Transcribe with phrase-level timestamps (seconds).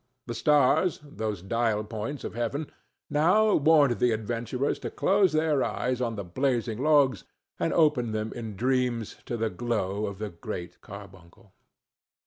[0.25, 6.23] The stars—those dial points of heaven—now warned the adventurers to close their eyes on the
[6.23, 7.23] blazing logs
[7.59, 11.53] and open them in dreams to the glow of the Great Carbuncle.